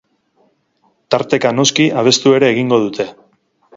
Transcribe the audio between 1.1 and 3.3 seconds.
Tarteka, noski, abestu ere egingo dute.